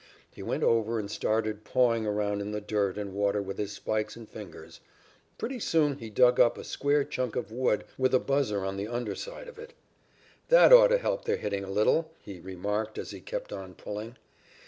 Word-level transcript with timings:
He 0.31 0.41
went 0.41 0.63
over 0.63 0.97
and 0.97 1.11
started 1.11 1.63
pawing 1.63 2.07
around 2.07 2.41
in 2.41 2.49
the 2.51 2.59
dirt 2.59 2.97
and 2.97 3.13
water 3.13 3.39
with 3.39 3.59
his 3.59 3.71
spikes 3.71 4.15
and 4.15 4.27
fingers. 4.27 4.79
Pretty 5.37 5.59
soon 5.59 5.99
he 5.99 6.09
dug 6.09 6.39
up 6.39 6.57
a 6.57 6.63
square 6.63 7.03
chunk 7.03 7.35
of 7.35 7.51
wood 7.51 7.83
with 7.99 8.15
a 8.15 8.19
buzzer 8.19 8.65
on 8.65 8.77
the 8.77 8.87
under 8.87 9.13
side 9.13 9.47
of 9.47 9.59
it. 9.59 9.75
"'That 10.47 10.73
ought 10.73 10.87
to 10.87 10.97
help 10.97 11.25
their 11.25 11.37
hitting 11.37 11.63
a 11.63 11.69
little,' 11.69 12.09
he 12.19 12.39
remarked 12.39 12.97
as 12.97 13.11
he 13.11 13.21
kept 13.21 13.53
on 13.53 13.75
pulling. 13.75 14.17